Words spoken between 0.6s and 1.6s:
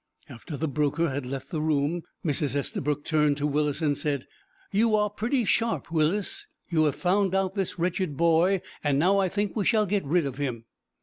broker had left